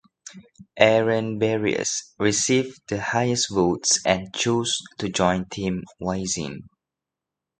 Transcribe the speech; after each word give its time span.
Aaron 0.79 1.37
Barrios 1.37 2.15
received 2.17 2.81
the 2.87 2.99
highest 2.99 3.51
votes 3.51 4.03
and 4.03 4.33
chose 4.33 4.79
to 4.97 5.09
join 5.09 5.45
Team 5.45 5.83
Wisin. 6.01 6.63